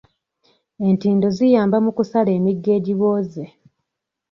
[0.87, 3.43] Entindo ziyamba mu kusala emigga egibooze.